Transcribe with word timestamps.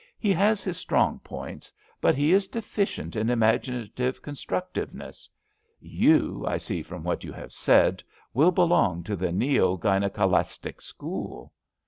'* 0.13 0.17
He 0.17 0.33
has 0.33 0.63
his 0.63 0.77
strong 0.77 1.19
points. 1.19 1.71
But 2.01 2.15
he 2.15 2.33
is 2.33 2.47
deficient 2.47 3.15
in 3.15 3.29
imaginative 3.29 4.19
constructiveness. 4.23 5.29
Tou, 5.79 6.43
I 6.43 6.57
see 6.57 6.81
from 6.81 7.03
what 7.03 7.23
you 7.23 7.31
have 7.33 7.53
said, 7.53 8.01
will 8.33 8.49
belong 8.51 9.03
to 9.03 9.15
the 9.15 9.31
Neo 9.31 9.77
Gynekalistic 9.77 10.81
school." 10.81 11.53